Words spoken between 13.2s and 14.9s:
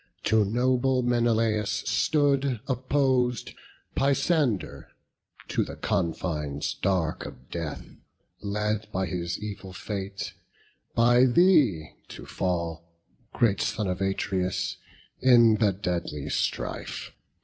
Great son of Atreus,